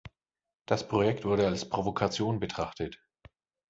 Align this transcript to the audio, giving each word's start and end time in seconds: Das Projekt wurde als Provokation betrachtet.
Das 0.65 0.87
Projekt 0.87 1.25
wurde 1.25 1.45
als 1.45 1.69
Provokation 1.69 2.39
betrachtet. 2.39 2.97